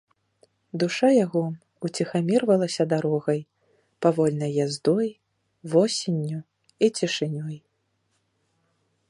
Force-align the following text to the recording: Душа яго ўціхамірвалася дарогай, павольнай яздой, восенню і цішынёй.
Душа 0.83 1.09
яго 1.25 1.43
ўціхамірвалася 1.87 2.83
дарогай, 2.93 3.39
павольнай 4.07 4.51
яздой, 4.65 5.09
восенню 5.75 6.39
і 6.87 6.95
цішынёй. 6.99 7.57